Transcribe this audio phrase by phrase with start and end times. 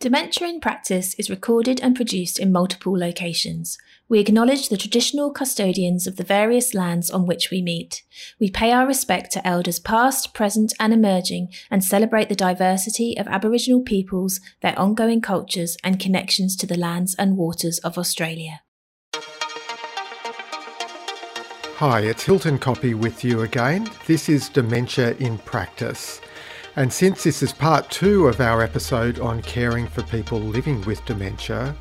[0.00, 3.76] Dementia in Practice is recorded and produced in multiple locations.
[4.08, 8.04] We acknowledge the traditional custodians of the various lands on which we meet.
[8.38, 13.26] We pay our respect to elders past, present, and emerging, and celebrate the diversity of
[13.26, 18.60] Aboriginal peoples, their ongoing cultures, and connections to the lands and waters of Australia.
[21.78, 23.90] Hi, it's Hilton Koppe with you again.
[24.06, 26.20] This is Dementia in Practice.
[26.78, 31.04] And since this is part two of our episode on caring for people living with
[31.06, 31.74] dementia,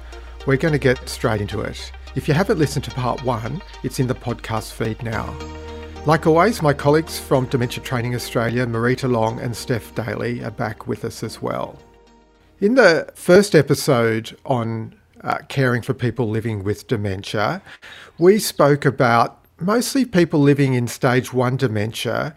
[0.47, 1.91] we're going to get straight into it.
[2.15, 5.37] If you haven't listened to part one, it's in the podcast feed now.
[6.07, 10.87] Like always, my colleagues from Dementia Training Australia, Marita Long and Steph Daly, are back
[10.87, 11.77] with us as well.
[12.59, 17.61] In the first episode on uh, caring for people living with dementia,
[18.17, 22.33] we spoke about mostly people living in stage one dementia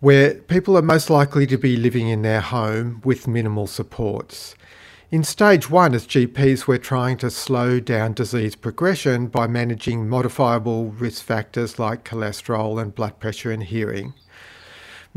[0.00, 4.54] where people are most likely to be living in their home with minimal supports.
[5.10, 10.90] In stage one, as GPs, we're trying to slow down disease progression by managing modifiable
[10.90, 14.12] risk factors like cholesterol and blood pressure and hearing.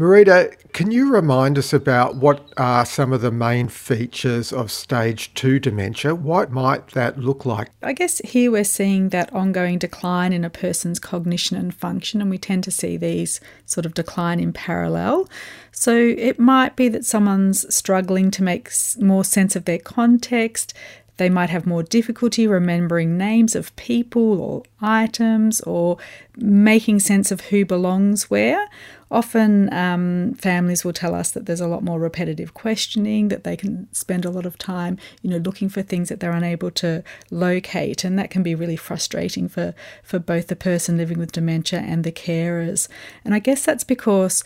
[0.01, 5.31] Marita, can you remind us about what are some of the main features of stage
[5.35, 6.15] two dementia?
[6.15, 7.69] What might that look like?
[7.83, 12.31] I guess here we're seeing that ongoing decline in a person's cognition and function, and
[12.31, 15.29] we tend to see these sort of decline in parallel.
[15.71, 20.73] So it might be that someone's struggling to make more sense of their context,
[21.17, 25.99] they might have more difficulty remembering names of people or items or
[26.35, 28.67] making sense of who belongs where
[29.11, 33.57] Often, um, families will tell us that there's a lot more repetitive questioning, that they
[33.57, 37.03] can spend a lot of time, you know, looking for things that they're unable to
[37.29, 41.81] locate, and that can be really frustrating for for both the person living with dementia
[41.81, 42.87] and the carers.
[43.25, 44.45] And I guess that's because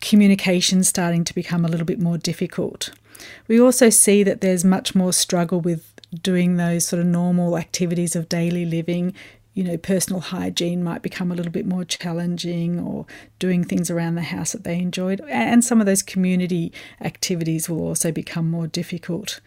[0.00, 2.90] communication's starting to become a little bit more difficult.
[3.48, 8.16] We also see that there's much more struggle with doing those sort of normal activities
[8.16, 9.14] of daily living,
[9.56, 13.06] you know, personal hygiene might become a little bit more challenging or
[13.38, 15.22] doing things around the house that they enjoyed.
[15.30, 19.40] And some of those community activities will also become more difficult.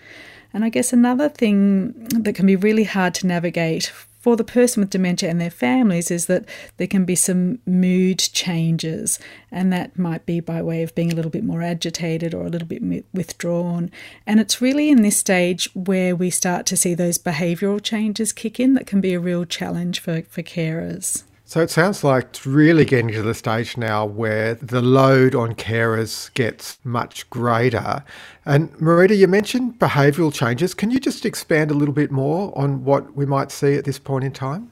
[0.51, 4.81] And I guess another thing that can be really hard to navigate for the person
[4.81, 6.45] with dementia and their families is that
[6.77, 9.17] there can be some mood changes,
[9.51, 12.49] and that might be by way of being a little bit more agitated or a
[12.49, 13.89] little bit withdrawn.
[14.27, 18.59] And it's really in this stage where we start to see those behavioural changes kick
[18.59, 21.23] in that can be a real challenge for, for carers.
[21.49, 25.55] So it sounds like it's really getting to the stage now where the load on
[25.55, 28.03] carers gets much greater.
[28.45, 30.75] And Marita, you mentioned behavioural changes.
[30.75, 33.97] Can you just expand a little bit more on what we might see at this
[33.97, 34.69] point in time?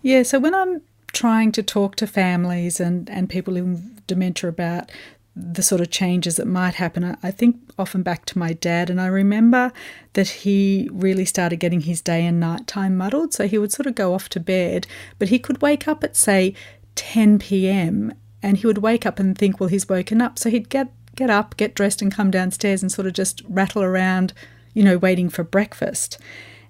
[0.00, 0.80] Yeah, so when I'm
[1.12, 4.92] trying to talk to families and, and people with dementia about
[5.36, 7.16] the sort of changes that might happen.
[7.22, 9.70] I think often back to my dad, and I remember
[10.14, 13.34] that he really started getting his day and night time muddled.
[13.34, 14.86] So he would sort of go off to bed,
[15.18, 16.54] but he could wake up at, say,
[16.94, 18.14] 10 p.m.
[18.42, 20.38] and he would wake up and think, well, he's woken up.
[20.38, 23.82] So he'd get, get up, get dressed, and come downstairs and sort of just rattle
[23.82, 24.32] around,
[24.72, 26.18] you know, waiting for breakfast.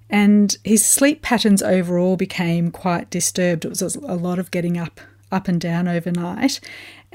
[0.09, 3.63] And his sleep patterns overall became quite disturbed.
[3.63, 4.99] It was a lot of getting up
[5.31, 6.59] up and down overnight.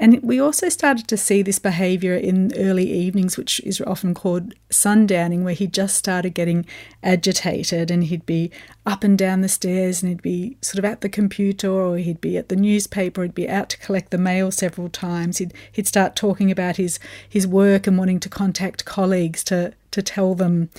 [0.03, 4.53] And we also started to see this behaviour in early evenings, which is often called
[4.69, 6.65] sundowning, where he just started getting
[7.01, 8.51] agitated and he'd be
[8.85, 12.19] up and down the stairs and he'd be sort of at the computer or he'd
[12.19, 15.37] be at the newspaper, he'd be out to collect the mail several times.
[15.37, 16.99] He'd, he'd start talking about his,
[17.29, 20.69] his work and wanting to contact colleagues to, to tell them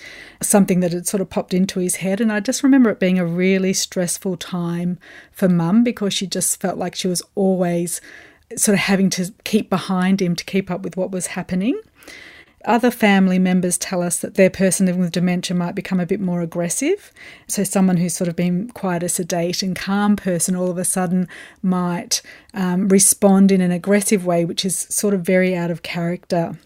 [0.42, 2.20] something that had sort of popped into his head.
[2.20, 4.98] And I just remember it being a really stressful time
[5.32, 8.02] for mum because she just felt like she was always
[8.56, 11.80] sort of having to keep behind him to keep up with what was happening.
[12.64, 16.20] Other family members tell us that their person living with dementia might become a bit
[16.20, 17.12] more aggressive.
[17.46, 20.84] So, someone who's sort of been quite a sedate and calm person all of a
[20.84, 21.28] sudden
[21.62, 22.22] might
[22.54, 26.56] um, respond in an aggressive way, which is sort of very out of character.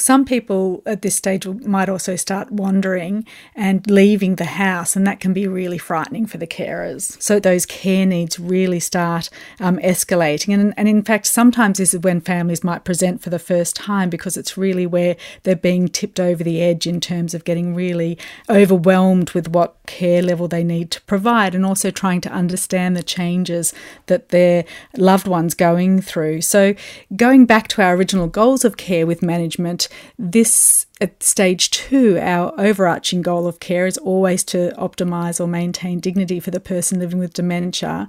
[0.00, 5.20] Some people at this stage might also start wandering and leaving the house, and that
[5.20, 7.20] can be really frightening for the carers.
[7.22, 9.28] So, those care needs really start
[9.60, 10.54] um, escalating.
[10.54, 14.08] And, and in fact, sometimes this is when families might present for the first time
[14.08, 18.16] because it's really where they're being tipped over the edge in terms of getting really
[18.48, 23.02] overwhelmed with what care level they need to provide and also trying to understand the
[23.02, 23.74] changes
[24.06, 24.64] that their
[24.96, 26.40] loved ones going through.
[26.40, 26.74] So,
[27.14, 29.88] going back to our original goals of care with management,
[30.18, 36.00] this at stage two, our overarching goal of care is always to optimize or maintain
[36.00, 38.06] dignity for the person living with dementia.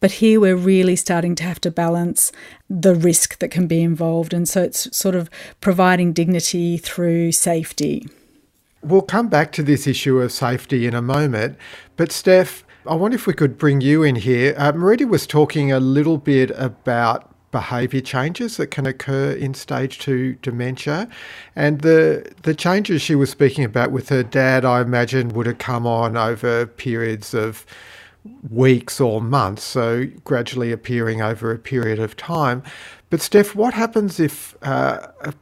[0.00, 2.32] But here we're really starting to have to balance
[2.70, 4.32] the risk that can be involved.
[4.32, 5.28] And so it's sort of
[5.60, 8.08] providing dignity through safety.
[8.82, 11.58] We'll come back to this issue of safety in a moment,
[11.96, 14.54] but Steph, I wonder if we could bring you in here.
[14.56, 19.98] Uh, Marita was talking a little bit about behaviour changes that can occur in stage
[19.98, 21.08] two dementia.
[21.56, 25.58] And the the changes she was speaking about with her dad, I imagine, would have
[25.58, 27.66] come on over periods of
[28.50, 32.62] weeks or months, so gradually appearing over a period of time.
[33.08, 35.32] But Steph, what happens if uh, a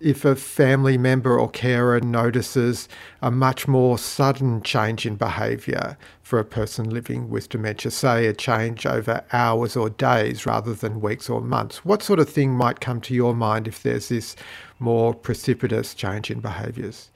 [0.00, 2.88] if a family member or carer notices
[3.20, 8.32] a much more sudden change in behaviour for a person living with dementia, say a
[8.32, 12.80] change over hours or days rather than weeks or months, what sort of thing might
[12.80, 14.36] come to your mind if there's this
[14.78, 17.10] more precipitous change in behaviours?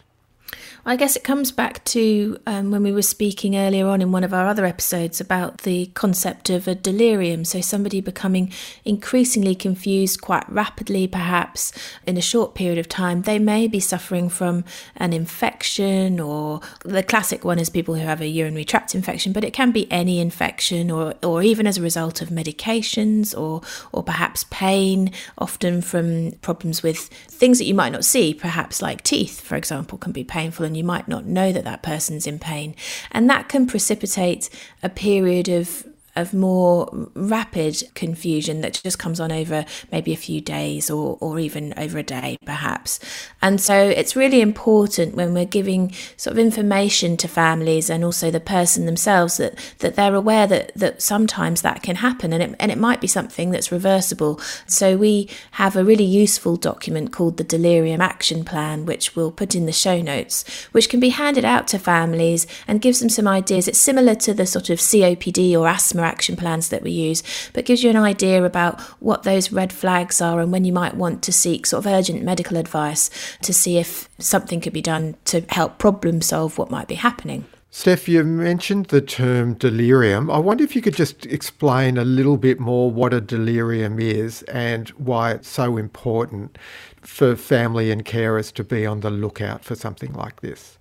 [0.84, 4.24] I guess it comes back to um, when we were speaking earlier on in one
[4.24, 7.44] of our other episodes about the concept of a delirium.
[7.44, 8.52] So, somebody becoming
[8.84, 11.70] increasingly confused quite rapidly, perhaps
[12.04, 13.22] in a short period of time.
[13.22, 14.64] They may be suffering from
[14.96, 19.44] an infection, or the classic one is people who have a urinary tract infection, but
[19.44, 23.62] it can be any infection, or, or even as a result of medications, or,
[23.92, 29.04] or perhaps pain, often from problems with things that you might not see, perhaps like
[29.04, 32.74] teeth, for example, can be painful you might not know that that person's in pain.
[33.10, 34.50] And that can precipitate
[34.82, 40.40] a period of of more rapid confusion that just comes on over maybe a few
[40.40, 43.00] days or, or even over a day, perhaps.
[43.40, 48.30] And so it's really important when we're giving sort of information to families and also
[48.30, 52.56] the person themselves that, that they're aware that, that sometimes that can happen and it,
[52.60, 54.38] and it might be something that's reversible.
[54.66, 59.54] So we have a really useful document called the Delirium Action Plan, which we'll put
[59.54, 63.26] in the show notes, which can be handed out to families and gives them some
[63.26, 63.66] ideas.
[63.66, 67.22] It's similar to the sort of COPD or asthma action plans that we use,
[67.52, 70.94] but gives you an idea about what those red flags are and when you might
[70.94, 73.10] want to seek sort of urgent medical advice
[73.42, 77.44] to see if something could be done to help problem solve what might be happening.
[77.74, 80.30] Steph, you mentioned the term delirium.
[80.30, 84.42] I wonder if you could just explain a little bit more what a delirium is
[84.42, 86.58] and why it's so important
[87.00, 90.76] for family and carers to be on the lookout for something like this.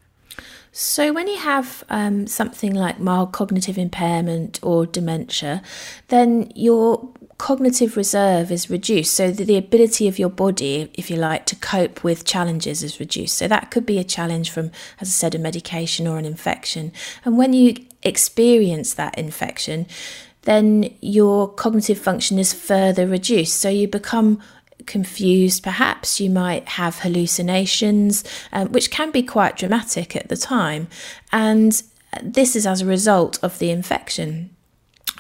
[0.74, 5.62] So, when you have um, something like mild cognitive impairment or dementia,
[6.08, 9.14] then your cognitive reserve is reduced.
[9.14, 13.02] So, the, the, ability of your body, if you like, to cope with challenges is
[13.02, 13.38] reduced.
[13.38, 14.72] So, that could be a challenge from,
[15.02, 16.94] as I said, a medication or an infection.
[17.26, 19.88] And when you experience that infection,
[20.44, 23.58] then your cognitive function is further reduced.
[23.58, 24.40] So, you become
[24.92, 30.88] confused, perhaps you might have hallucinations, um, which can be quite dramatic at the time.
[31.32, 31.82] And
[32.22, 34.50] this is as a result of the infection.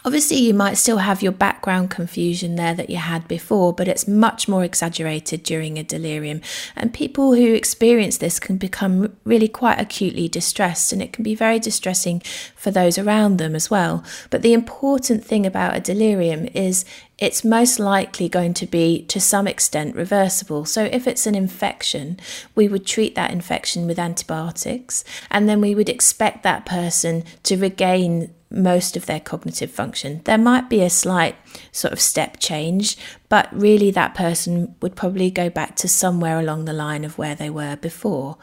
[0.03, 4.07] Obviously, you might still have your background confusion there that you had before, but it's
[4.07, 6.41] much more exaggerated during a delirium.
[6.75, 11.35] And people who experience this can become really quite acutely distressed, and it can be
[11.35, 12.21] very distressing
[12.55, 14.03] for those around them as well.
[14.31, 16.83] But the important thing about a delirium is
[17.21, 20.65] it's most likely going to be to some extent reversible.
[20.65, 22.19] So, if it's an infection,
[22.55, 27.55] we would treat that infection with antibiotics, and then we would expect that person to
[27.55, 30.21] regain most of their cognitive function.
[30.25, 31.35] There might be a slight
[31.71, 32.97] sort of step change,
[33.29, 37.35] but really that person would probably go back to somewhere along the line of where
[37.35, 38.37] they were before.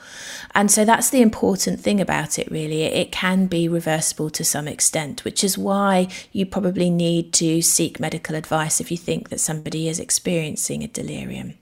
[0.54, 2.82] And so that's the important thing about it, really.
[2.82, 8.00] It can be reversible to some extent, which is why you probably need to seek
[8.00, 11.54] medical advice if you think that somebody is experiencing a delirium.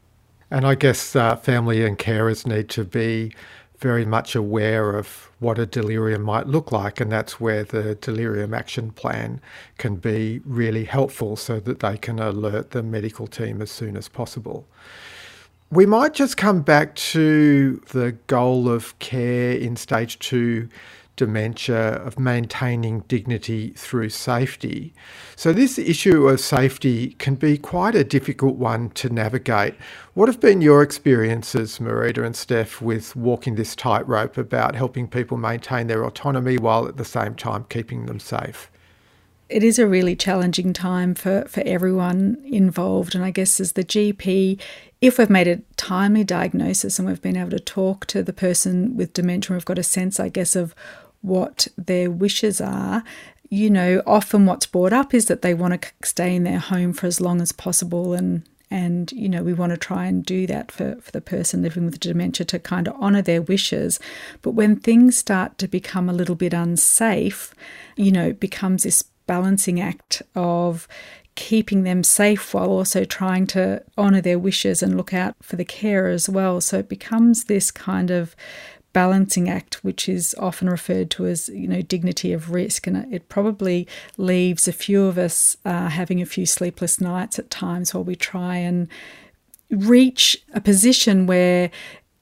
[0.50, 3.32] And I guess uh, family and carers need to be
[3.78, 8.54] very much aware of what a delirium might look like, and that's where the delirium
[8.54, 9.40] action plan
[9.78, 14.08] can be really helpful so that they can alert the medical team as soon as
[14.08, 14.66] possible.
[15.70, 20.68] We might just come back to the goal of care in stage two
[21.16, 24.94] dementia, of maintaining dignity through safety.
[25.34, 29.74] So, this issue of safety can be quite a difficult one to navigate.
[30.14, 35.36] What have been your experiences, Marita and Steph, with walking this tightrope about helping people
[35.36, 38.70] maintain their autonomy while at the same time keeping them safe?
[39.48, 43.14] it is a really challenging time for, for everyone involved.
[43.14, 44.60] And I guess as the GP,
[45.00, 48.96] if we've made a timely diagnosis and we've been able to talk to the person
[48.96, 50.74] with dementia, we've got a sense, I guess, of
[51.26, 53.02] what their wishes are,
[53.48, 56.92] you know, often what's brought up is that they want to stay in their home
[56.92, 60.44] for as long as possible and and you know we want to try and do
[60.44, 64.00] that for, for the person living with dementia to kind of honor their wishes.
[64.42, 67.54] But when things start to become a little bit unsafe
[67.96, 70.88] you know it becomes this balancing act of
[71.36, 75.64] keeping them safe while also trying to honor their wishes and look out for the
[75.64, 76.60] care as well.
[76.60, 78.34] So it becomes this kind of
[78.96, 82.86] balancing act, which is often referred to as, you know, dignity of risk.
[82.86, 83.86] And it probably
[84.16, 88.16] leaves a few of us uh, having a few sleepless nights at times while we
[88.16, 88.88] try and
[89.70, 91.70] reach a position where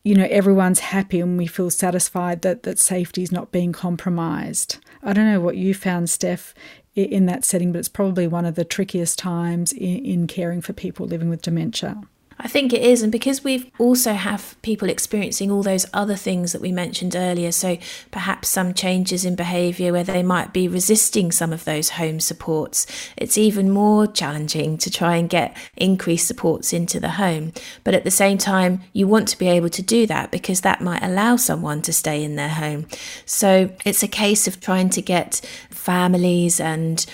[0.02, 4.78] you know everyone's happy and we feel satisfied that that safety is not being compromised.
[5.00, 6.54] I don't know what you found, Steph,
[6.96, 10.72] in that setting, but it's probably one of the trickiest times in, in caring for
[10.72, 12.02] people living with dementia.
[12.38, 16.52] I think it is, and because we've also have people experiencing all those other things
[16.52, 17.78] that we mentioned earlier, so
[18.10, 22.86] perhaps some changes in behaviour where they might be resisting some of those home supports,
[23.16, 27.52] it's even more challenging to try and get increased supports into the home.
[27.84, 30.80] But at the same time, you want to be able to do that because that
[30.80, 32.86] might allow someone to stay in their home.
[33.24, 37.04] So it's a case of trying to get families and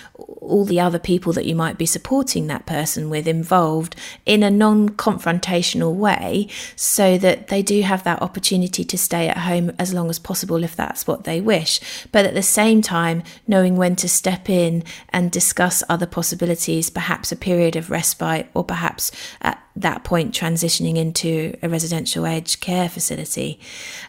[0.51, 4.51] all the other people that you might be supporting that person with involved in a
[4.51, 9.95] non confrontational way so that they do have that opportunity to stay at home as
[9.95, 11.81] long as possible if that's what they wish.
[12.13, 17.33] But at the same time, knowing when to step in and discuss other possibilities, perhaps
[17.33, 22.89] a period of respite or perhaps at that point transitioning into a residential aged care
[22.89, 23.59] facility.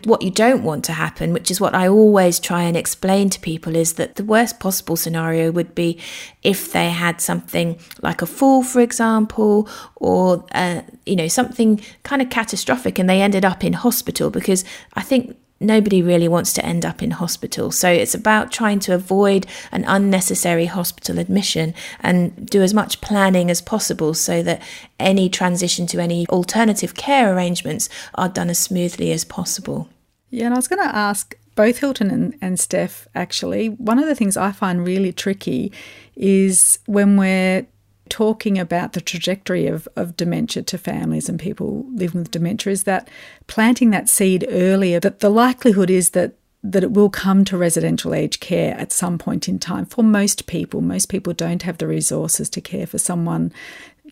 [0.03, 3.39] What you don't want to happen, which is what I always try and explain to
[3.39, 5.99] people, is that the worst possible scenario would be
[6.43, 12.21] if they had something like a fall, for example, or uh, you know something kind
[12.21, 14.29] of catastrophic, and they ended up in hospital.
[14.29, 14.63] Because
[14.93, 17.71] I think nobody really wants to end up in hospital.
[17.71, 23.49] So it's about trying to avoid an unnecessary hospital admission and do as much planning
[23.49, 24.61] as possible so that
[24.99, 29.87] any transition to any alternative care arrangements are done as smoothly as possible.
[30.29, 34.07] Yeah, and I was going to ask both Hilton and, and Steph actually, one of
[34.07, 35.71] the things I find really tricky
[36.15, 37.65] is when we're
[38.11, 42.83] talking about the trajectory of, of dementia to families and people living with dementia is
[42.83, 43.09] that
[43.47, 48.13] planting that seed earlier, that the likelihood is that that it will come to residential
[48.13, 50.79] aged care at some point in time for most people.
[50.79, 53.51] Most people don't have the resources to care for someone,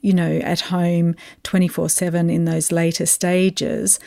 [0.01, 3.99] you know, at home 24 7 in those later stages.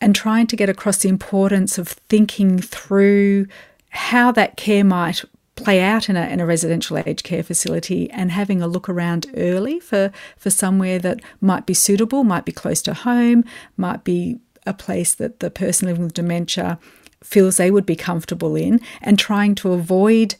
[0.00, 3.46] And trying to get across the importance of thinking through
[3.88, 5.24] how that care might
[5.60, 9.26] play out in a, in a residential aged care facility and having a look around
[9.36, 13.44] early for, for somewhere that might be suitable, might be close to home,
[13.76, 16.78] might be a place that the person living with dementia
[17.22, 20.36] feels they would be comfortable in, and trying to avoid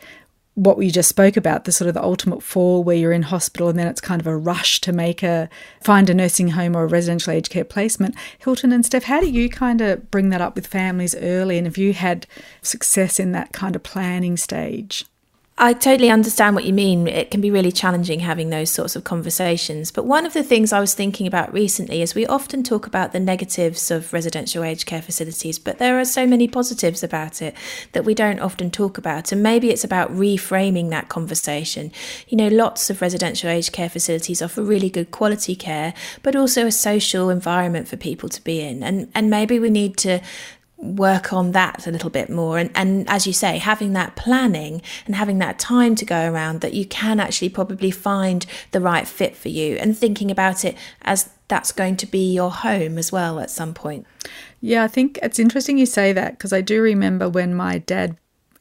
[0.55, 3.69] what we just spoke about the sort of the ultimate fall where you're in hospital
[3.69, 5.49] and then it's kind of a rush to make a
[5.81, 8.15] find a nursing home or a residential aged care placement.
[8.39, 11.57] Hilton and steph how do you kind of bring that up with families early?
[11.57, 12.27] And have you had
[12.62, 15.07] success in that kind of planning stage
[15.62, 17.07] I totally understand what you mean.
[17.07, 19.90] It can be really challenging having those sorts of conversations.
[19.90, 23.12] But one of the things I was thinking about recently is we often talk about
[23.12, 27.55] the negatives of residential aged care facilities, but there are so many positives about it
[27.93, 29.33] that we don't often talk about.
[29.33, 31.93] And maybe it's about reframing that conversation.
[32.26, 36.64] You know, lots of residential aged care facilities offer really good quality care, but also
[36.64, 38.83] a social environment for people to be in.
[38.83, 40.23] And and maybe we need to
[40.81, 42.59] work on that a little bit more.
[42.59, 46.61] And and as you say having that planning and having that time to go around
[46.61, 50.77] that you can actually probably find the right fit for you and thinking about it
[51.03, 54.07] as that's going to be your home as well at some point.
[54.61, 58.17] Yeah i think it's interesting you say that because i do remember when my dad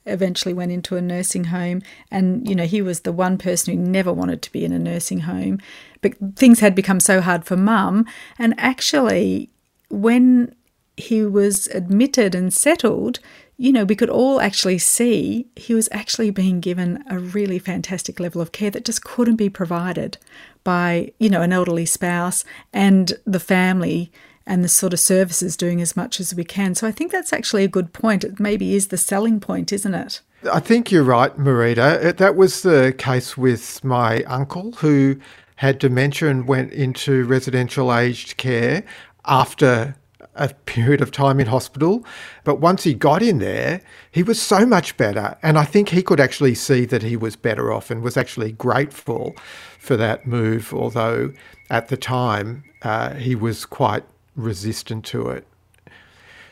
[0.05, 3.79] eventually went into a nursing home and you know he was the one person who
[3.79, 5.59] never wanted to be in a nursing home
[6.01, 8.05] but things had become so hard for mum.
[8.37, 9.49] And actually
[9.89, 10.53] when
[10.99, 13.19] he was admitted and settled,
[13.57, 18.19] you know, we could all actually see he was actually being given a really fantastic
[18.19, 20.17] level of care that just couldn't be provided
[20.63, 24.11] by, you know, an elderly spouse and the family
[24.45, 26.73] and the sort of services doing as much as we can.
[26.73, 28.23] So I think that's actually a good point.
[28.23, 30.21] It maybe is the selling point, isn't it?
[30.51, 32.15] I think you're right, Marita.
[32.15, 35.17] That was the case with my uncle who
[35.57, 38.83] had dementia and went into residential aged care
[39.25, 39.95] after
[40.39, 42.03] a period of time in hospital.
[42.43, 45.37] But once he got in there, he was so much better.
[45.43, 48.53] And I think he could actually see that he was better off and was actually
[48.53, 49.35] grateful
[49.77, 51.33] for that move, although
[51.69, 54.03] at the time uh, he was quite
[54.35, 55.45] resistant to it.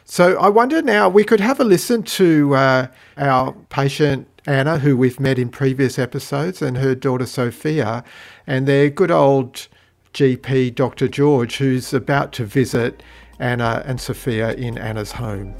[0.05, 4.95] So I wonder now, we could have a listen to uh, our patient Anna, who
[4.95, 8.03] we've met in previous episodes, and her daughter Sophia,
[8.47, 9.67] and their good old
[10.13, 11.09] GP, Dr.
[11.09, 13.03] George, who's about to visit
[13.39, 15.53] Anna and Sophia in Anna's home.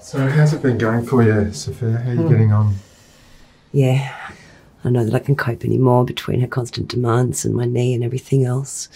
[0.00, 1.98] So, how's it been going for you, Sophia?
[1.98, 2.30] How are you mm.
[2.30, 2.74] getting on?
[3.72, 4.16] Yeah,
[4.84, 8.04] I know that I can cope anymore between her constant demands and my knee and
[8.04, 8.88] everything else.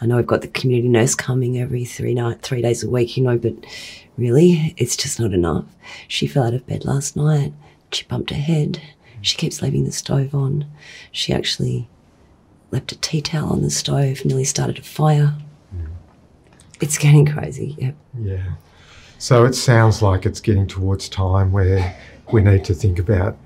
[0.00, 3.16] I know I've got the community nurse coming every three night, three days a week,
[3.16, 3.54] you know, but
[4.18, 5.66] really, it's just not enough.
[6.08, 7.52] She fell out of bed last night.
[7.92, 8.82] She bumped her head.
[9.20, 10.66] She keeps leaving the stove on.
[11.12, 11.88] She actually
[12.76, 15.34] left a tea towel on the stove, nearly started a fire.
[15.74, 15.88] Mm.
[16.80, 17.74] It's getting crazy.
[17.78, 17.92] Yeah.
[18.18, 18.52] Yeah.
[19.18, 21.96] So it sounds like it's getting towards time where
[22.32, 23.36] we need to think about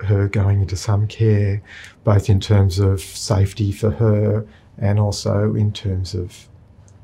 [0.00, 1.62] her going into some care,
[2.02, 4.44] both in terms of safety for her
[4.76, 6.48] and also in terms of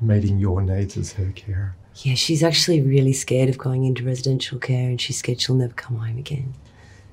[0.01, 1.75] meeting your needs as her carer.
[2.03, 5.73] Yeah, she's actually really scared of going into residential care and she's scared she'll never
[5.73, 6.53] come home again.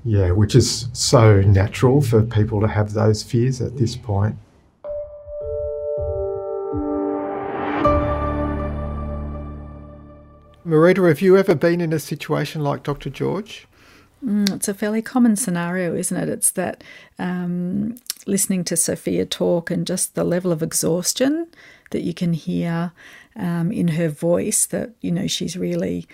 [0.03, 4.35] Yeah, which is so natural for people to have those fears at this point.
[10.69, 13.09] Marita, have you ever been in a situation like Dr.
[13.09, 13.67] George?
[14.23, 16.29] Mm, it's a fairly common scenario, isn't it?
[16.29, 16.83] It's that
[17.17, 17.95] um,
[18.27, 21.47] listening to Sophia talk and just the level of exhaustion
[21.89, 22.91] that you can hear
[23.35, 26.07] um, in her voice that, you know, she's really,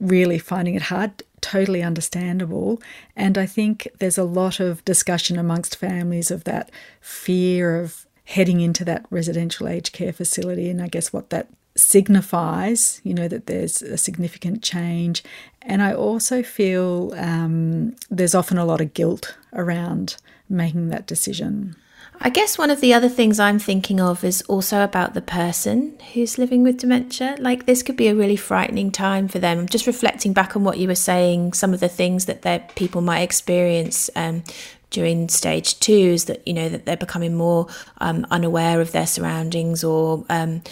[0.00, 2.80] really finding it hard, totally understandable.
[3.14, 6.70] And I think there's a lot of discussion amongst families of that
[7.02, 11.48] fear of heading into that residential aged care facility and I guess what that
[11.78, 15.22] signifies, you know, that there's a significant change.
[15.62, 20.16] And I also feel um, there's often a lot of guilt around
[20.48, 21.76] making that decision.
[22.20, 25.96] I guess one of the other things I'm thinking of is also about the person
[26.14, 27.36] who's living with dementia.
[27.38, 29.68] Like, this could be a really frightening time for them.
[29.68, 33.20] Just reflecting back on what you were saying, some of the things that people might
[33.20, 34.42] experience um,
[34.90, 37.66] during stage two is that you know that they're becoming more
[37.98, 40.62] um, unaware of their surroundings or um,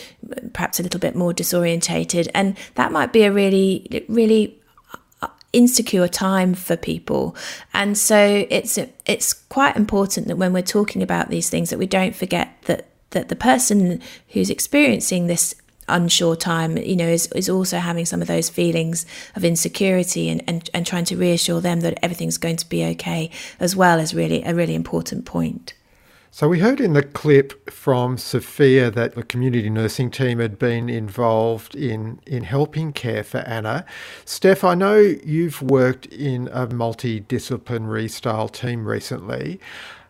[0.53, 2.29] perhaps a little bit more disorientated.
[2.35, 4.59] And that might be a really really
[5.23, 7.37] uh, insecure time for people.
[7.75, 11.87] And so it's it's quite important that when we're talking about these things that we
[11.87, 15.55] don't forget that that the person who's experiencing this
[15.89, 20.43] unsure time, you know, is, is also having some of those feelings of insecurity and,
[20.47, 24.15] and, and trying to reassure them that everything's going to be okay as well is
[24.15, 25.75] really a really important point.
[26.37, 30.91] So we heard in the clip from Sophia that the community nursing team had been
[30.91, 33.87] involved in, in helping care for Anna.
[34.27, 39.59] Steph, I know you've worked in a multidisciplinary style team recently.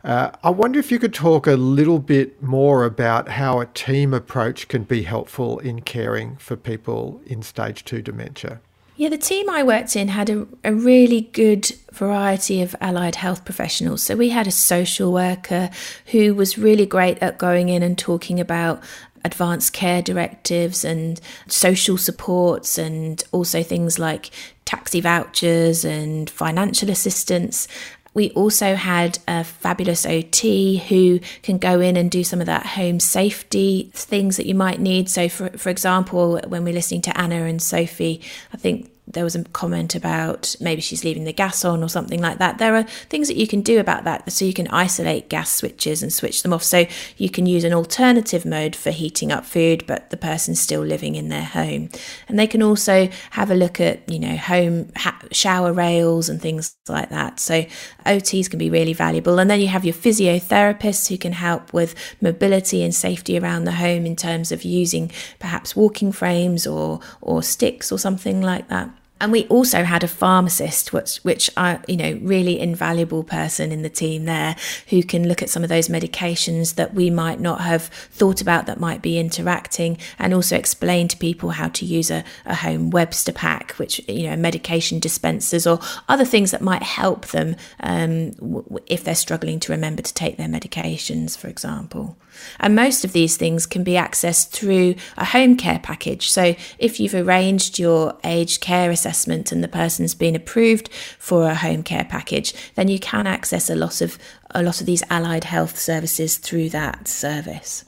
[0.04, 4.14] Uh, I wonder if you could talk a little bit more about how a team
[4.14, 8.60] approach can be helpful in caring for people in stage two dementia.
[8.98, 13.44] Yeah, the team I worked in had a, a really good variety of allied health
[13.44, 14.02] professionals.
[14.02, 15.70] So we had a social worker
[16.06, 18.82] who was really great at going in and talking about
[19.22, 24.30] advanced care directives and social supports and also things like
[24.64, 27.68] taxi vouchers and financial assistance.
[28.16, 32.64] We also had a fabulous OT who can go in and do some of that
[32.64, 35.10] home safety things that you might need.
[35.10, 38.22] So, for, for example, when we're listening to Anna and Sophie,
[38.54, 42.20] I think there was a comment about maybe she's leaving the gas on or something
[42.20, 42.58] like that.
[42.58, 44.30] There are things that you can do about that.
[44.32, 46.64] So you can isolate gas switches and switch them off.
[46.64, 50.80] So you can use an alternative mode for heating up food, but the person's still
[50.80, 51.88] living in their home.
[52.28, 56.42] And they can also have a look at, you know, home ha- shower rails and
[56.42, 57.38] things like that.
[57.38, 57.64] So
[58.04, 59.38] OTs can be really valuable.
[59.38, 63.72] And then you have your physiotherapists who can help with mobility and safety around the
[63.72, 68.90] home in terms of using perhaps walking frames or, or sticks or something like that.
[69.18, 73.80] And we also had a pharmacist, which, which are, you know, really invaluable person in
[73.80, 74.56] the team there
[74.88, 78.66] who can look at some of those medications that we might not have thought about
[78.66, 82.90] that might be interacting and also explain to people how to use a, a home
[82.90, 88.32] Webster pack, which, you know, medication dispensers or other things that might help them um,
[88.32, 92.18] w- if they're struggling to remember to take their medications, for example.
[92.60, 96.30] And most of these things can be accessed through a home care package.
[96.30, 101.54] So if you've arranged your aged care assessment and the person's been approved for a
[101.54, 104.18] home care package, then you can access a lot of
[104.52, 107.84] a lot of these allied health services through that service.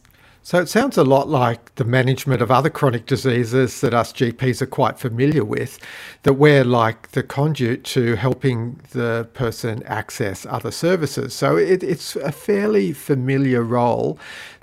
[0.48, 4.62] So it sounds a lot like the management of other chronic diseases that us GPs
[4.62, 5.78] are quite familiar with,
[6.22, 11.34] that we're like the conduit to helping the person access other services.
[11.34, 14.18] So it, it's a fairly familiar role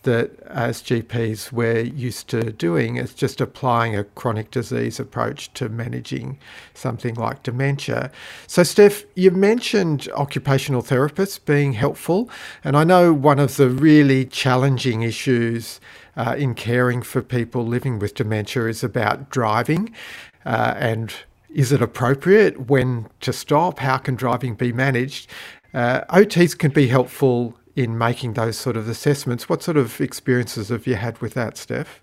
[0.06, 2.96] that as GPs we're used to doing.
[2.96, 6.40] It's just applying a chronic disease approach to managing
[6.74, 8.12] something like dementia.
[8.48, 12.30] So, Steph, you mentioned occupational therapists being helpful,
[12.64, 15.80] and I know one of the really challenging issues
[16.18, 19.94] uh, in caring for people living with dementia is about driving
[20.46, 21.14] uh, and
[21.50, 23.80] is it appropriate when to stop?
[23.80, 25.30] How can driving be managed?
[25.74, 29.50] Uh, OTs can be helpful in making those sort of assessments.
[29.50, 32.02] What sort of experiences have you had with that, Steph?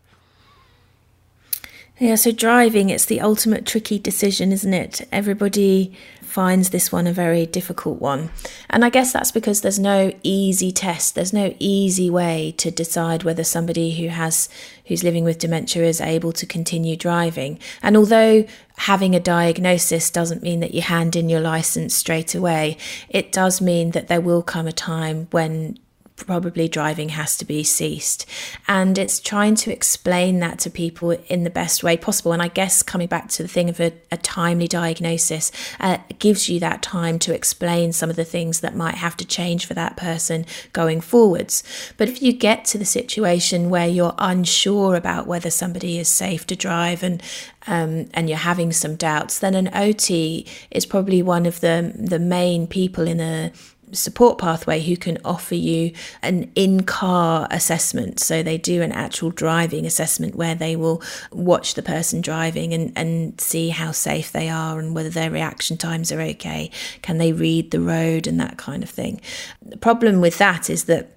[2.02, 5.06] Yeah, so driving, it's the ultimate tricky decision, isn't it?
[5.12, 8.30] Everybody finds this one a very difficult one.
[8.68, 13.22] And I guess that's because there's no easy test, there's no easy way to decide
[13.22, 14.48] whether somebody who has
[14.86, 17.60] who's living with dementia is able to continue driving.
[17.84, 18.46] And although
[18.78, 22.78] having a diagnosis doesn't mean that you hand in your license straight away,
[23.10, 25.78] it does mean that there will come a time when
[26.26, 28.26] probably driving has to be ceased.
[28.68, 32.32] And it's trying to explain that to people in the best way possible.
[32.32, 36.48] And I guess coming back to the thing of a, a timely diagnosis uh, gives
[36.48, 39.74] you that time to explain some of the things that might have to change for
[39.74, 41.62] that person going forwards.
[41.96, 46.46] But if you get to the situation where you're unsure about whether somebody is safe
[46.46, 47.22] to drive and
[47.66, 52.18] um, and you're having some doubts, then an OT is probably one of the the
[52.18, 53.52] main people in a
[53.92, 58.20] support pathway who can offer you an in car assessment.
[58.20, 62.92] So they do an actual driving assessment where they will watch the person driving and,
[62.96, 66.70] and see how safe they are and whether their reaction times are okay.
[67.02, 69.20] Can they read the road and that kind of thing?
[69.64, 71.10] The problem with that is that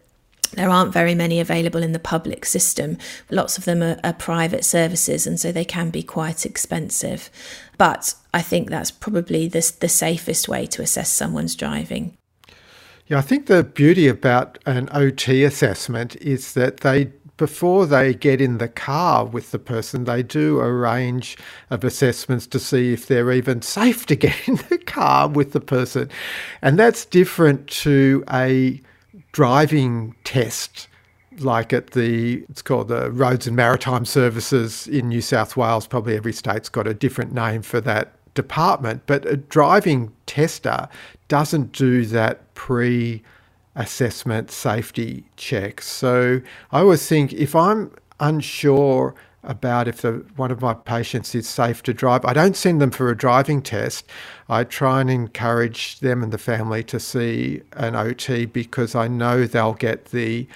[0.54, 2.98] there aren't very many available in the public system.
[3.30, 7.30] Lots of them are, are, private services, and so they can be quite expensive.
[7.78, 12.18] But I think that's probably the, the safest way to assess someone's driving.
[13.08, 18.40] Yeah, I think the beauty about an OT assessment is that they before they get
[18.40, 21.38] in the car with the person, they do a range
[21.70, 25.60] of assessments to see if they're even safe to get in the car with the
[25.60, 26.10] person.
[26.62, 28.82] And that's different to a
[29.34, 30.88] driving test
[31.40, 35.86] like at the it's called the Roads and Maritime Services in New South Wales.
[35.86, 40.88] Probably every state's got a different name for that department, but a driving tester
[41.28, 43.24] doesn't do that pre
[43.76, 45.82] assessment safety check.
[45.82, 51.48] So I always think if I'm unsure about if the, one of my patients is
[51.48, 54.10] safe to drive, I don't send them for a driving test.
[54.50, 59.46] I try and encourage them and the family to see an OT because I know
[59.46, 60.48] they'll get the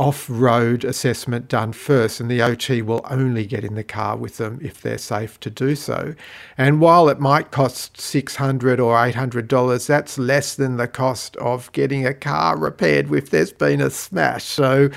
[0.00, 4.38] off road assessment done first, and the OT will only get in the car with
[4.38, 6.14] them if they're safe to do so.
[6.56, 12.06] And while it might cost 600 or $800, that's less than the cost of getting
[12.06, 14.44] a car repaired if there's been a smash.
[14.44, 14.88] So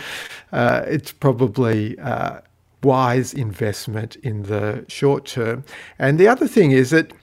[0.53, 1.99] uh, it's probably.
[1.99, 2.39] Uh,
[2.81, 5.63] wise investment in the short term.
[5.97, 7.13] And the other thing is that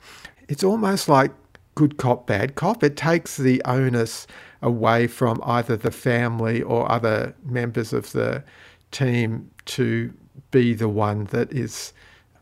[0.48, 1.32] it's almost like
[1.74, 2.82] good cop, bad cop.
[2.82, 4.26] It takes the onus
[4.62, 8.44] away from either the family or other members of the
[8.90, 10.12] team to
[10.50, 11.92] be the one that is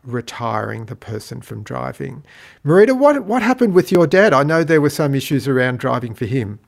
[0.03, 2.23] retiring the person from driving.
[2.65, 4.33] Marita, what what happened with your dad?
[4.33, 6.59] I know there were some issues around driving for him.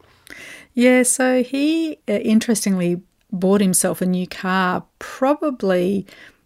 [0.74, 6.06] Yeah, so he uh, interestingly bought himself a new car probably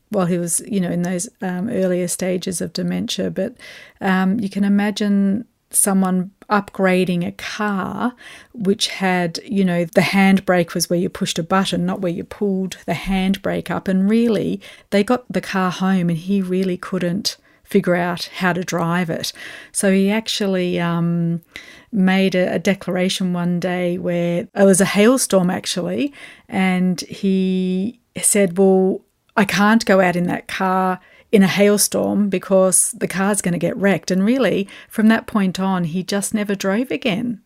[0.09, 3.29] while he was, you know, in those um, earlier stages of dementia.
[3.31, 3.55] But
[4.01, 8.13] um, you can imagine someone upgrading a car
[8.53, 12.23] which had, you know, the handbrake was where you pushed a button, not where you
[12.23, 13.87] pulled the handbrake up.
[13.87, 14.61] And really,
[14.91, 19.33] they got the car home and he really couldn't figure out how to drive it.
[19.71, 21.41] So he actually um,
[21.91, 26.13] made a, a, declaration one day where it was a hailstorm actually,
[26.47, 29.01] and he said, Well,
[29.35, 30.99] I can't go out in that car
[31.35, 34.09] in a hailstorm because the car's going to get wrecked.
[34.09, 37.41] And really, from that point on, he just never drove again.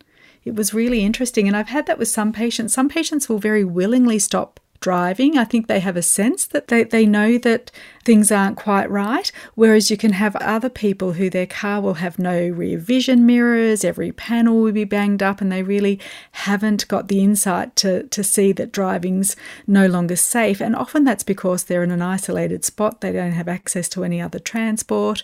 [0.45, 1.47] It was really interesting.
[1.47, 2.71] And I've had that with some patients.
[2.71, 5.37] Some patients will very willingly stop driving.
[5.37, 7.71] I think they have a sense that they, they know that
[8.03, 9.31] things aren't quite right.
[9.55, 13.83] Whereas you can have other people who their car will have no rear vision mirrors,
[13.83, 15.99] every panel will be banged up, and they really
[16.31, 19.35] haven't got the insight to, to see that driving's
[19.67, 20.61] no longer safe.
[20.61, 24.21] And often that's because they're in an isolated spot, they don't have access to any
[24.21, 25.23] other transport,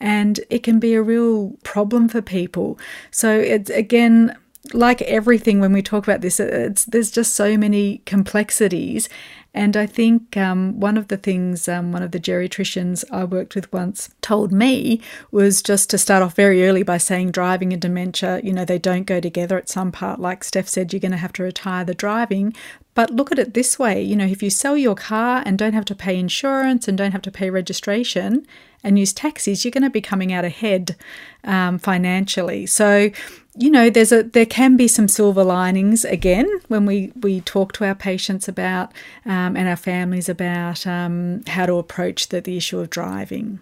[0.00, 2.78] and it can be a real problem for people.
[3.10, 4.36] So it's again,
[4.72, 9.08] like everything when we talk about this, there's just so many complexities.
[9.56, 13.54] And I think um, one of the things um, one of the geriatricians I worked
[13.54, 15.00] with once told me
[15.30, 18.78] was just to start off very early by saying driving and dementia, you know, they
[18.78, 20.20] don't go together at some part.
[20.20, 22.54] Like Steph said, you're going to have to retire the driving.
[22.96, 25.74] But look at it this way you know, if you sell your car and don't
[25.74, 28.46] have to pay insurance and don't have to pay registration
[28.82, 30.96] and use taxis, you're going to be coming out ahead
[31.44, 32.66] um, financially.
[32.66, 33.10] So,
[33.54, 37.72] you know, there's a there can be some silver linings again when we we talk
[37.74, 38.92] to our patients about
[39.26, 43.60] um, and our families about um, how to approach the, the issue of driving.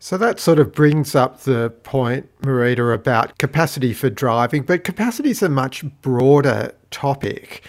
[0.00, 5.30] So that sort of brings up the point, Marita, about capacity for driving, but capacity
[5.30, 7.64] is a much broader topic.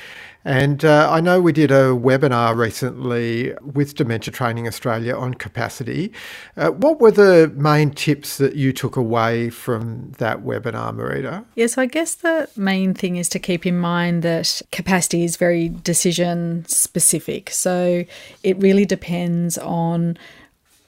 [0.46, 6.14] And uh, I know we did a webinar recently with Dementia Training Australia on capacity.
[6.56, 11.44] Uh, what were the main tips that you took away from that webinar, Marita?
[11.56, 15.70] Yes, I guess the main thing is to keep in mind that capacity is very
[15.70, 17.50] decision specific.
[17.50, 18.06] So
[18.42, 20.18] it really depends on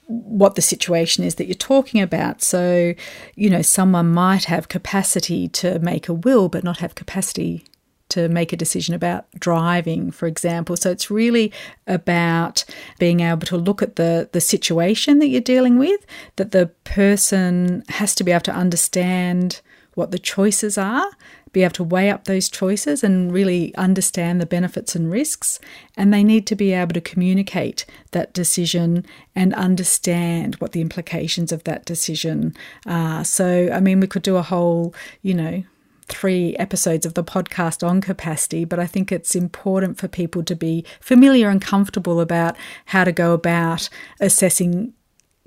[0.06, 2.42] what the situation is that you're talking about.
[2.42, 2.94] So,
[3.34, 7.64] you know, someone might have capacity to make a will, but not have capacity
[8.12, 10.76] to make a decision about driving, for example.
[10.76, 11.52] So it's really
[11.86, 12.64] about
[12.98, 16.04] being able to look at the, the situation that you're dealing with,
[16.36, 19.60] that the person has to be able to understand
[19.94, 21.10] what the choices are,
[21.52, 25.60] be able to weigh up those choices and really understand the benefits and risks.
[25.96, 31.52] And they need to be able to communicate that decision and understand what the implications
[31.52, 32.54] of that decision
[32.86, 33.24] are.
[33.24, 35.62] So, I mean, we could do a whole, you know,
[36.06, 40.54] three episodes of the podcast on capacity, but I think it's important for people to
[40.54, 43.88] be familiar and comfortable about how to go about
[44.20, 44.92] assessing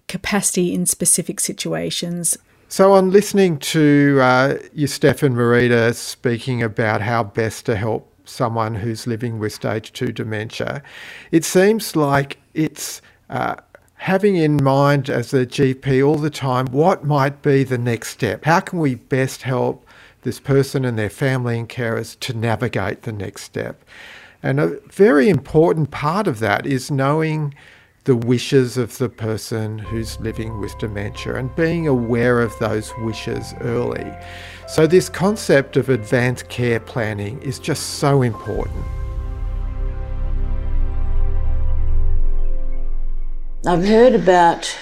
[0.08, 2.38] capacity in specific situations
[2.68, 8.12] so, on listening to uh, you, Steph and Marita, speaking about how best to help
[8.26, 10.82] someone who's living with stage two dementia,
[11.32, 13.56] it seems like it's uh,
[13.96, 18.46] having in mind as a GP all the time what might be the next step.
[18.46, 19.85] How can we best help
[20.26, 23.86] this person and their family and carers to navigate the next step?
[24.44, 27.56] And a very important part of that is knowing
[28.04, 33.54] the wishes of the person who's living with dementia and being aware of those wishes
[33.62, 34.14] early.
[34.68, 38.86] So, this concept of advanced care planning is just so important.
[43.68, 44.78] I've heard about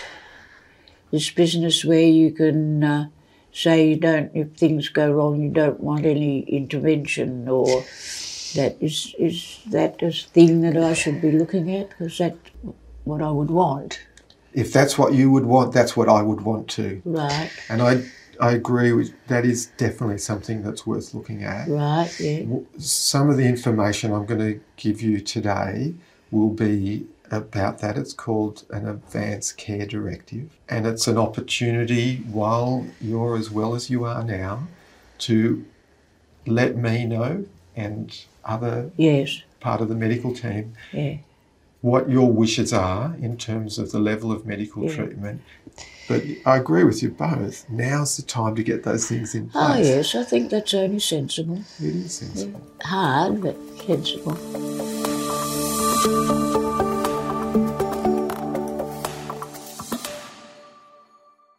[1.12, 3.10] this business where you can uh,
[3.54, 7.86] say you don't, if things go wrong, you don't want any intervention, or
[8.56, 11.90] that is is that a thing that I should be looking at?
[11.90, 12.36] Because that
[13.04, 14.00] what I would want.
[14.54, 17.02] If that's what you would want, that's what I would want too.
[17.06, 17.50] Right.
[17.70, 18.04] And I
[18.40, 21.68] I agree with that is definitely something that's worth looking at.
[21.68, 22.44] Right, yeah.
[22.78, 25.94] Some of the information I'm going to give you today
[26.32, 27.06] will be
[27.38, 27.98] about that.
[27.98, 33.90] It's called an advanced care directive, and it's an opportunity while you're as well as
[33.90, 34.68] you are now
[35.20, 35.66] to
[36.46, 39.42] let me know and other yes.
[39.60, 41.16] part of the medical team yeah
[41.84, 44.96] what your wishes are in terms of the level of medical yeah.
[44.96, 45.42] treatment.
[46.08, 47.70] But I agree with you both.
[47.70, 49.88] Now's the time to get those things in oh, place.
[49.88, 51.62] Oh, yes, I think that's only sensible.
[51.80, 52.62] It is sensible.
[52.84, 54.38] Hard, but sensible.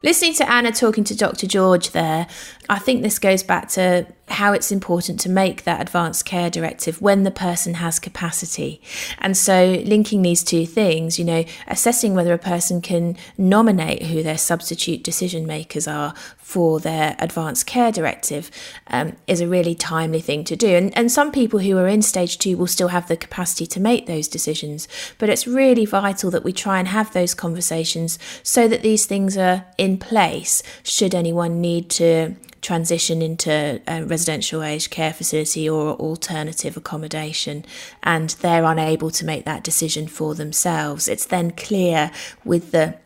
[0.05, 1.47] Listening to Anna talking to Dr.
[1.47, 2.27] George there,
[2.69, 7.01] I think this goes back to how it's important to make that advanced care directive
[7.01, 8.81] when the person has capacity.
[9.19, 14.23] And so, linking these two things, you know, assessing whether a person can nominate who
[14.23, 18.51] their substitute decision makers are for their advanced care directive
[18.89, 20.69] um, is a really timely thing to do.
[20.69, 23.81] And, and some people who are in stage two will still have the capacity to
[23.81, 24.87] make those decisions.
[25.19, 29.37] But it's really vital that we try and have those conversations so that these things
[29.37, 35.93] are in place should anyone need to transition into a residential aged care facility or
[35.93, 37.65] alternative accommodation
[38.03, 41.07] and they're unable to make that decision for themselves.
[41.07, 42.11] It's then clear
[42.45, 42.97] with the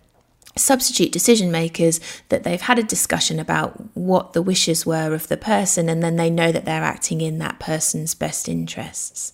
[0.57, 5.37] substitute decision makers that they've had a discussion about what the wishes were of the
[5.37, 9.33] person and then they know that they're acting in that person's best interests.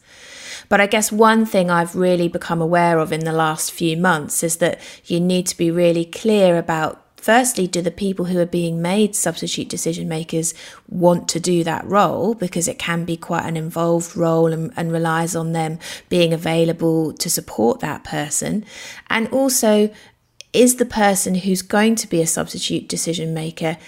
[0.68, 4.42] But I guess one thing I've really become aware of in the last few months
[4.42, 8.44] is that you need to be really clear about Firstly, do the people who are
[8.44, 10.52] being made substitute decision makers
[10.90, 12.34] want to do that role?
[12.34, 15.78] Because it can be quite an involved role and, and relies on them
[16.10, 18.62] being available to support that person.
[19.08, 19.88] And also,
[20.52, 23.78] is the person who's going to be a substitute decision maker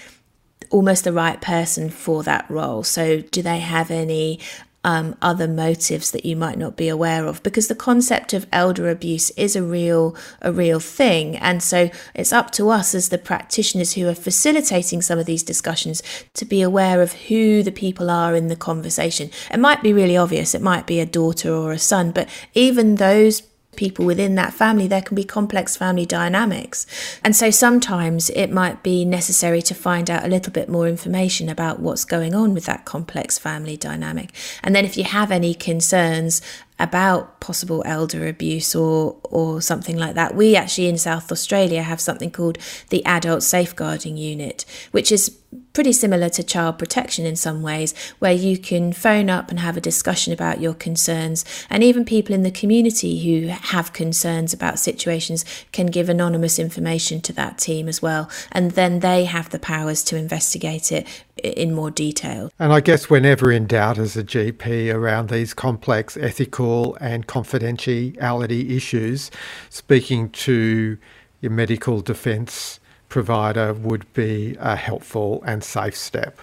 [0.71, 2.85] almost the right person for that role?
[2.85, 4.41] So, do they have any
[4.87, 8.89] um, other motives that you might not be aware of because the concept of elder
[8.89, 11.37] abuse is a real a real thing.
[11.37, 15.43] And so it's up to us as the practitioners who are facilitating some of these
[15.43, 19.31] discussions to be aware of who the people are in the conversation.
[19.53, 20.55] It might be really obvious.
[20.55, 23.43] It might be a daughter or a son but even those
[23.77, 26.87] people within that family, there can be complex family dynamics.
[27.23, 31.49] And so sometimes it might be necessary to find out a little bit more information
[31.49, 34.33] about what's going on with that complex family dynamic.
[34.63, 36.43] And then if you have any concerns
[36.79, 40.35] about possible elder abuse or or something like that.
[40.35, 42.59] We actually in South Australia have something called
[42.91, 45.39] the Adult Safeguarding Unit, which is
[45.77, 49.77] pretty similar to child protection in some ways, where you can phone up and have
[49.77, 51.45] a discussion about your concerns.
[51.69, 57.21] And even people in the community who have concerns about situations can give anonymous information
[57.21, 58.31] to that team as well.
[58.53, 61.07] And then they have the powers to investigate it
[61.45, 62.51] in more detail.
[62.59, 68.71] And I guess whenever in doubt as a GP around these complex ethical and confidentiality
[68.71, 69.31] issues,
[69.69, 70.97] speaking to
[71.43, 72.81] your medical defence
[73.17, 76.39] provider would be a helpful and safe step.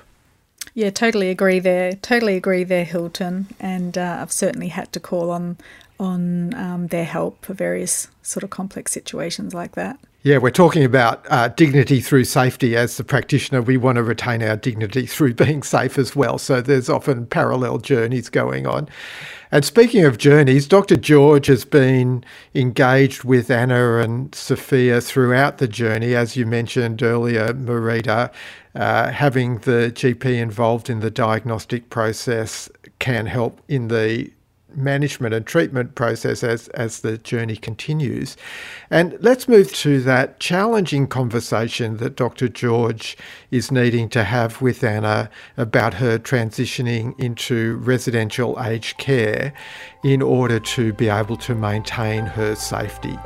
[0.73, 1.93] Yeah, totally agree there.
[1.93, 3.45] Totally agree there, Hilton.
[3.59, 5.57] And uh, I've certainly had to call on
[5.99, 9.99] on um, their help for various sort of complex situations like that.
[10.25, 12.77] Yeah, we're talking about uh, dignity through safety.
[12.77, 16.37] As the practitioner, we want to retain our dignity through being safe as well.
[16.37, 18.87] So there's often parallel journeys going on.
[19.51, 20.95] And speaking of journeys, Dr.
[20.95, 22.23] George has been
[22.55, 26.15] engaged with Anna and Sophia throughout the journey.
[26.15, 28.31] As you mentioned earlier, Marita,
[28.75, 34.31] uh, having the GP involved in the diagnostic process can help in the
[34.75, 38.37] management and treatment process as, as the journey continues.
[38.89, 42.47] And let's move to that challenging conversation that Dr.
[42.49, 43.17] George
[43.51, 49.53] is needing to have with Anna about her transitioning into residential aged care
[50.03, 53.17] in order to be able to maintain her safety.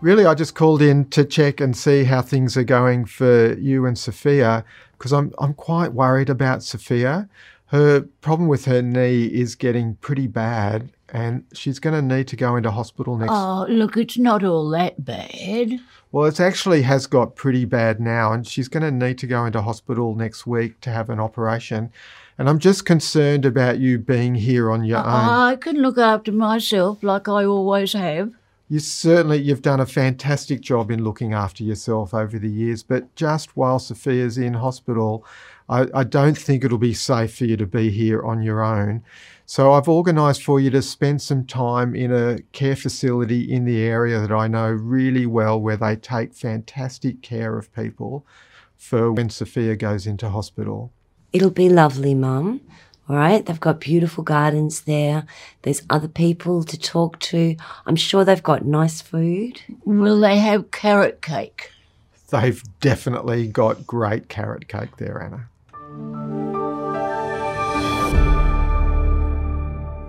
[0.00, 3.86] Really, I just called in to check and see how things are going for you
[3.86, 7.28] and Sophia because I'm I'm quite worried about Sophia.
[7.66, 12.36] Her problem with her knee is getting pretty bad, and she's going to need to
[12.36, 13.32] go into hospital next.
[13.32, 15.78] Oh, look, it's not all that bad.
[16.10, 19.46] Well, it actually has got pretty bad now, and she's going to need to go
[19.46, 21.92] into hospital next week to have an operation.
[22.36, 25.06] And I'm just concerned about you being here on your own.
[25.06, 28.32] I can look after myself like I always have
[28.70, 33.14] you certainly you've done a fantastic job in looking after yourself over the years but
[33.16, 35.26] just while sophia's in hospital
[35.68, 39.04] I, I, don't think it'll be safe for you to be here on your own.
[39.44, 43.82] So i've organised for you to spend some time in a care facility in the
[43.82, 48.24] area that i know really well where they take fantastic care of people
[48.76, 50.92] for when sophia goes into hospital.
[51.32, 52.60] It'll be lovely mum
[53.10, 53.44] all right.
[53.44, 55.26] They've got beautiful gardens there.
[55.62, 57.56] There's other people to talk to.
[57.84, 59.60] I'm sure they've got nice food.
[59.84, 61.72] Will they have carrot cake?
[62.30, 65.48] They've definitely got great carrot cake there, Anna.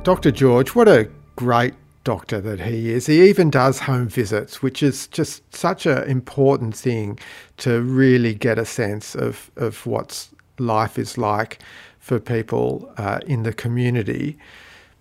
[0.04, 0.30] Dr.
[0.30, 3.08] George, what a great doctor that he is.
[3.08, 7.18] He even does home visits, which is just such an important thing
[7.58, 10.28] to really get a sense of, of what
[10.60, 11.58] life is like
[12.02, 14.38] for people uh, in the community.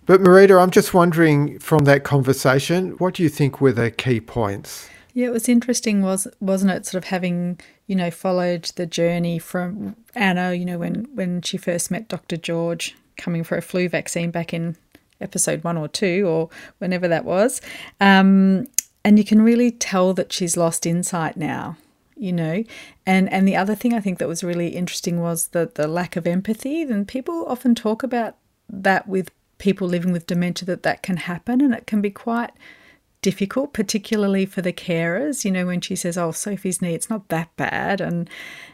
[0.05, 4.21] But Marita, I'm just wondering from that conversation, what do you think were the key
[4.21, 4.89] points?
[5.13, 6.85] Yeah, it was interesting, was wasn't it?
[6.85, 11.57] Sort of having you know followed the journey from Anna, you know, when when she
[11.57, 12.37] first met Dr.
[12.37, 14.77] George, coming for a flu vaccine back in
[15.19, 17.61] episode one or two or whenever that was,
[17.99, 18.67] um,
[19.03, 21.75] and you can really tell that she's lost insight now
[22.21, 22.63] you know?
[23.05, 26.15] And and the other thing i think that was really interesting was that the lack
[26.15, 26.83] of empathy.
[26.83, 28.35] And people often talk about
[28.69, 32.51] that with people living with dementia that that can happen and it can be quite
[33.21, 37.27] difficult particularly for the carers you know when she says oh sophie's knee it's not
[37.29, 38.01] that bad.
[38.01, 38.29] And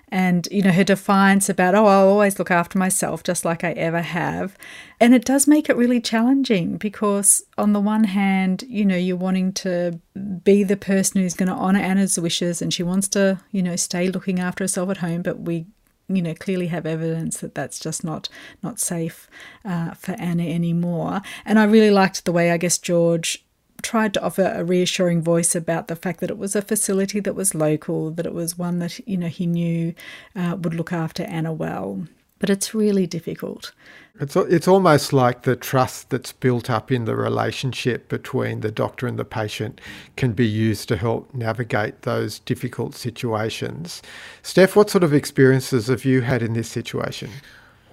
[0.09, 3.71] and you know her defiance about oh I'll always look after myself just like I
[3.71, 4.57] ever have.
[4.99, 9.17] And it does make it really challenging because on the one hand you know you're
[9.17, 9.99] wanting to
[10.47, 13.75] be the person who's going to honor Anna's wishes and she wants to you know
[13.75, 15.65] stay looking after herself at home but we
[16.07, 18.29] you know clearly have evidence that that's just not
[18.63, 19.29] not safe
[19.65, 23.43] uh, for Anna anymore and I really liked the way I guess George
[23.81, 27.35] tried to offer a reassuring voice about the fact that it was a facility that
[27.35, 29.93] was local, that it was one that you know he knew
[30.35, 32.07] uh, would look after Anna well.
[32.39, 33.71] But it's really difficult.
[34.19, 39.05] It's it's almost like the trust that's built up in the relationship between the doctor
[39.07, 39.79] and the patient
[40.15, 44.01] can be used to help navigate those difficult situations.
[44.41, 47.29] Steph, what sort of experiences have you had in this situation?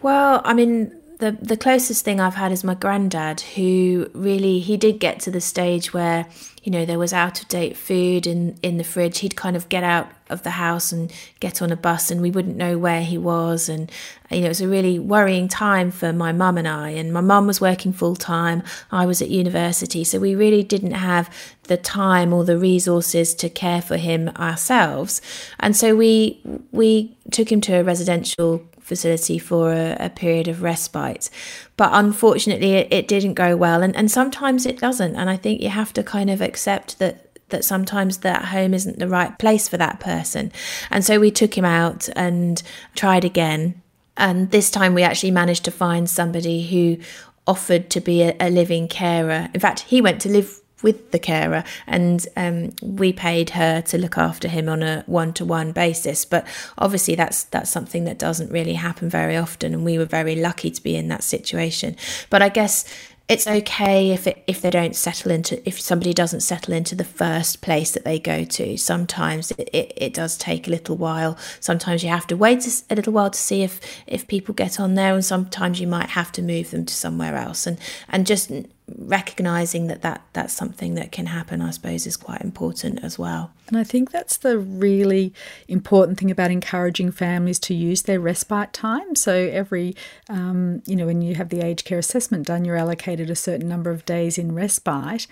[0.01, 4.76] Well, I mean, the the closest thing I've had is my granddad, who really he
[4.76, 6.26] did get to the stage where
[6.62, 9.20] you know there was out of date food in in the fridge.
[9.20, 12.30] He'd kind of get out of the house and get on a bus, and we
[12.30, 13.68] wouldn't know where he was.
[13.68, 13.92] And
[14.30, 16.90] you know it was a really worrying time for my mum and I.
[16.90, 20.92] And my mum was working full time, I was at university, so we really didn't
[20.92, 21.30] have
[21.64, 25.22] the time or the resources to care for him ourselves.
[25.60, 26.40] And so we
[26.72, 31.30] we took him to a residential facility for a, a period of respite.
[31.76, 33.82] But unfortunately, it, it didn't go well.
[33.82, 35.16] And, and sometimes it doesn't.
[35.16, 38.99] And I think you have to kind of accept that that sometimes that home isn't
[38.99, 40.51] the right place for that person.
[40.91, 42.62] And so we took him out and
[42.97, 43.82] tried again.
[44.16, 46.99] And this time we actually managed to find somebody who
[47.47, 49.51] offered to be a, a living carer.
[49.53, 53.99] In fact, he went to live with the carer, and um, we paid her to
[53.99, 56.24] look after him on a one-to-one basis.
[56.24, 56.47] But
[56.78, 60.70] obviously, that's that's something that doesn't really happen very often, and we were very lucky
[60.70, 61.97] to be in that situation.
[62.30, 62.85] But I guess
[63.26, 67.05] it's okay if it, if they don't settle into if somebody doesn't settle into the
[67.05, 71.39] first place that they go to sometimes it, it, it does take a little while
[71.59, 74.95] sometimes you have to wait a little while to see if if people get on
[74.95, 77.78] there and sometimes you might have to move them to somewhere else and
[78.11, 78.51] and just
[78.99, 83.51] recognizing that, that that's something that can happen, I suppose, is quite important as well.
[83.68, 85.32] And I think that's the really
[85.68, 89.16] important thing about encouraging families to use their respite time.
[89.16, 89.97] So every,
[90.28, 93.68] um, you know, when you have the aged care assessment done, you're allocated a certain
[93.68, 95.26] number of days in respite.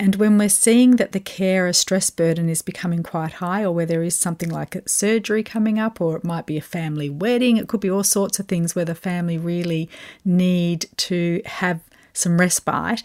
[0.00, 3.86] And when we're seeing that the carer stress burden is becoming quite high, or where
[3.86, 7.56] there is something like a surgery coming up, or it might be a family wedding,
[7.56, 9.88] it could be all sorts of things where the family really
[10.24, 11.80] need to have
[12.16, 13.02] some respite,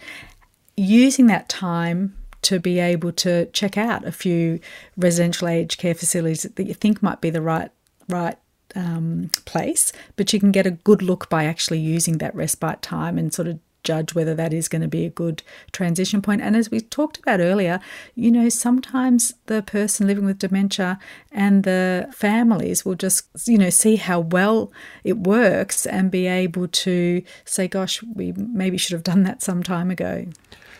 [0.76, 4.58] using that time to be able to check out a few
[4.96, 7.70] residential aged care facilities that you think might be the right
[8.08, 8.36] right
[8.74, 13.18] um, place, but you can get a good look by actually using that respite time
[13.18, 16.40] and sort of judge whether that is going to be a good transition point.
[16.40, 17.80] And as we talked about earlier,
[18.14, 20.98] you know, sometimes the person living with dementia
[21.30, 24.72] and the families will just, you know, see how well
[25.04, 29.62] it works and be able to say, gosh, we maybe should have done that some
[29.62, 30.26] time ago.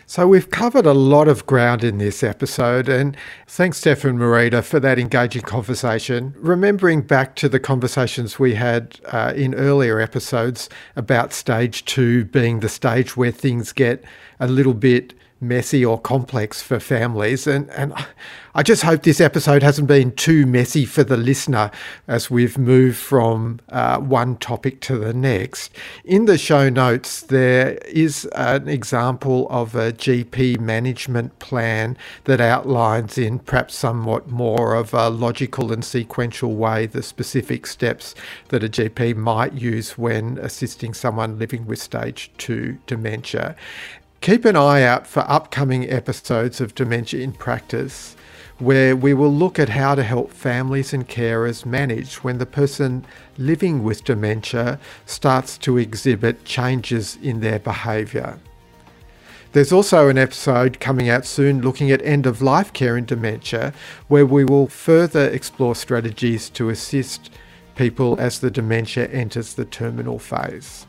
[0.05, 3.15] So we've covered a lot of ground in this episode, and
[3.47, 6.35] thanks, Steph and Marita, for that engaging conversation.
[6.37, 12.59] Remembering back to the conversations we had uh, in earlier episodes about stage two being
[12.59, 14.03] the stage where things get
[14.41, 15.13] a little bit
[15.43, 17.45] messy or complex for families.
[17.45, 17.93] And, and
[18.55, 21.71] I just hope this episode hasn't been too messy for the listener
[22.07, 25.71] as we've moved from uh, one topic to the next.
[26.05, 33.17] In the show notes, there is an example of a GP management plan that outlines
[33.17, 38.13] in perhaps somewhat more of a logical and sequential way the specific steps
[38.49, 43.55] that a GP might use when assisting someone living with stage 2 dementia.
[44.23, 48.15] Keep an eye out for upcoming episodes of Dementia in Practice,
[48.57, 53.05] where we will look at how to help families and carers manage when the person
[53.37, 58.39] living with dementia starts to exhibit changes in their behaviour.
[59.51, 63.73] There's also an episode coming out soon looking at end of life care in dementia,
[64.07, 67.29] where we will further explore strategies to assist
[67.75, 70.87] people as the dementia enters the terminal phase.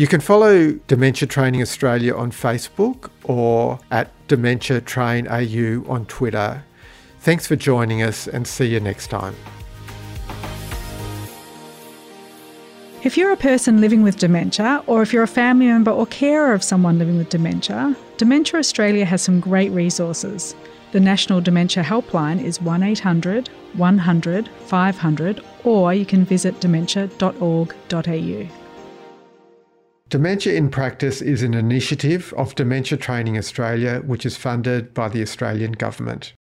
[0.00, 6.64] You can follow Dementia Training Australia on Facebook or at Dementia Train AU on Twitter.
[7.18, 9.36] Thanks for joining us and see you next time.
[13.04, 16.54] If you're a person living with dementia, or if you're a family member or carer
[16.54, 20.54] of someone living with dementia, Dementia Australia has some great resources.
[20.92, 28.59] The National Dementia Helpline is 1800 100 500, or you can visit dementia.org.au.
[30.10, 35.22] Dementia in Practice is an initiative of Dementia Training Australia, which is funded by the
[35.22, 36.34] Australian Government.